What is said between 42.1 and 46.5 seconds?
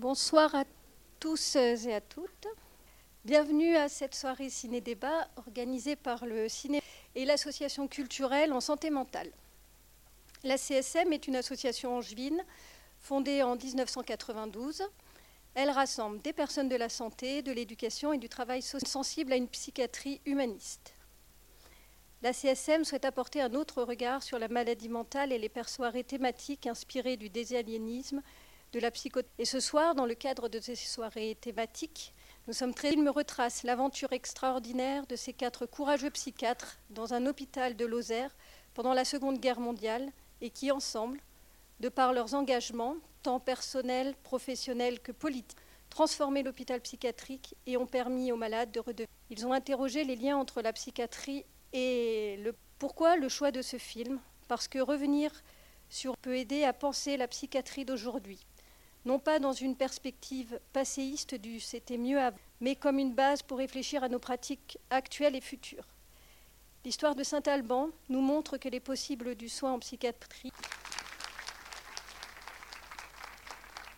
leurs engagements, tant personnels, professionnels que politiques, transformé